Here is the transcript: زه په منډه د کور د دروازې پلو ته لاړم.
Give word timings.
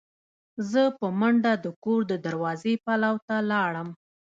زه 0.69 0.81
په 0.99 1.07
منډه 1.19 1.53
د 1.63 1.65
کور 1.83 2.01
د 2.11 2.13
دروازې 2.25 2.73
پلو 2.85 3.15
ته 3.27 3.35
لاړم. 3.51 3.89